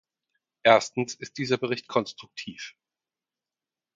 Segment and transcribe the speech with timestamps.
[0.63, 2.73] Erstens ist dieser Bericht konstruktiv.